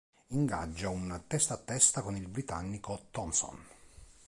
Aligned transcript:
Ingaggia 0.35 0.89
un 0.89 1.25
testa 1.27 1.53
a 1.53 1.57
testa 1.57 2.01
con 2.01 2.15
il 2.15 2.27
britannico 2.27 3.01
Thompson. 3.11 3.63